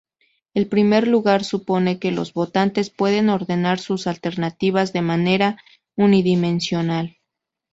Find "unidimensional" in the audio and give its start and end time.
5.95-7.17